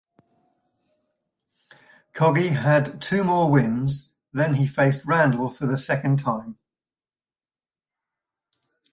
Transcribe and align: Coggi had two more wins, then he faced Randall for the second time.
Coggi 2.15 2.59
had 2.59 2.99
two 3.03 3.23
more 3.23 3.51
wins, 3.51 4.13
then 4.33 4.55
he 4.55 4.65
faced 4.65 5.05
Randall 5.05 5.51
for 5.51 5.67
the 5.67 5.77
second 5.77 6.17
time. 6.17 6.57